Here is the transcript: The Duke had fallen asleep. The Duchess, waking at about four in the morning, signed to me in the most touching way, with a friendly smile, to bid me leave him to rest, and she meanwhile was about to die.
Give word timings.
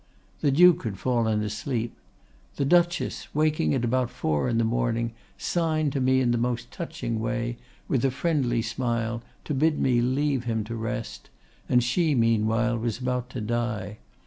The 0.39 0.49
Duke 0.49 0.83
had 0.83 0.97
fallen 0.97 1.43
asleep. 1.43 1.95
The 2.55 2.65
Duchess, 2.65 3.27
waking 3.35 3.75
at 3.75 3.85
about 3.85 4.09
four 4.09 4.49
in 4.49 4.57
the 4.57 4.63
morning, 4.63 5.13
signed 5.37 5.93
to 5.93 6.01
me 6.01 6.21
in 6.21 6.31
the 6.31 6.39
most 6.39 6.71
touching 6.71 7.19
way, 7.19 7.57
with 7.87 8.03
a 8.03 8.09
friendly 8.09 8.63
smile, 8.63 9.21
to 9.45 9.53
bid 9.53 9.77
me 9.79 10.01
leave 10.01 10.45
him 10.45 10.63
to 10.63 10.75
rest, 10.75 11.29
and 11.69 11.83
she 11.83 12.15
meanwhile 12.15 12.79
was 12.79 12.97
about 12.97 13.29
to 13.29 13.41
die. 13.41 13.99